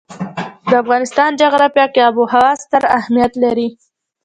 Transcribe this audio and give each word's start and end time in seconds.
د 0.69 0.71
افغانستان 0.83 1.29
جغرافیه 1.41 1.85
کې 1.93 1.99
آب 2.07 2.15
وهوا 2.17 2.47
ستر 2.63 2.83
اهمیت 2.97 3.33
لري. 3.43 3.67